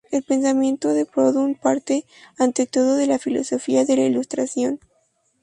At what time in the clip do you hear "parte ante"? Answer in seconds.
1.53-2.65